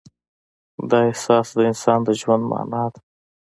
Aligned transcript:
دا 0.89 0.99
احساس 1.09 1.47
د 1.57 1.59
انسان 1.69 1.99
د 2.03 2.09
ژوند 2.19 2.43
معنی 2.51 2.85
ده. 2.93 2.99